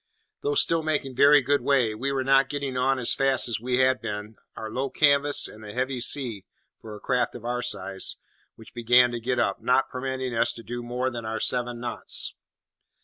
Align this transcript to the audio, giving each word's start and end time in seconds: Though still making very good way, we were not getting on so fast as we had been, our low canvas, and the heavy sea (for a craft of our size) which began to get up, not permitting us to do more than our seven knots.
Though 0.41 0.55
still 0.55 0.81
making 0.81 1.15
very 1.15 1.41
good 1.41 1.61
way, 1.61 1.93
we 1.93 2.11
were 2.11 2.23
not 2.23 2.49
getting 2.49 2.75
on 2.75 2.97
so 3.05 3.15
fast 3.19 3.47
as 3.47 3.59
we 3.59 3.75
had 3.77 4.01
been, 4.01 4.35
our 4.57 4.71
low 4.71 4.89
canvas, 4.89 5.47
and 5.47 5.63
the 5.63 5.73
heavy 5.75 6.01
sea 6.01 6.43
(for 6.79 6.95
a 6.95 6.99
craft 6.99 7.35
of 7.35 7.45
our 7.45 7.61
size) 7.61 8.15
which 8.55 8.73
began 8.73 9.11
to 9.11 9.19
get 9.19 9.37
up, 9.37 9.61
not 9.61 9.91
permitting 9.91 10.33
us 10.33 10.53
to 10.53 10.63
do 10.63 10.81
more 10.81 11.11
than 11.11 11.23
our 11.23 11.39
seven 11.39 11.79
knots. 11.79 12.33